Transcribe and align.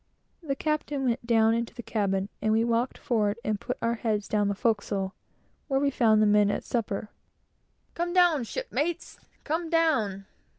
The 0.41 0.55
captain 0.55 1.03
went 1.05 1.27
down 1.27 1.53
into 1.53 1.75
the 1.75 1.83
cabin, 1.83 2.29
and 2.41 2.51
we 2.51 2.63
walked 2.63 2.97
forward 2.97 3.37
and 3.43 3.59
put 3.61 3.77
our 3.83 3.93
heads 3.93 4.27
down 4.27 4.47
the 4.47 4.55
forecastle, 4.55 5.13
where 5.67 5.79
we 5.79 5.91
found 5.91 6.23
the 6.23 6.25
men 6.25 6.49
at 6.49 6.63
supper, 6.63 7.09
"Come 7.93 8.11
down, 8.11 8.43
shipmates! 8.45 9.19
Come 9.43 9.69
down!" 9.69 10.25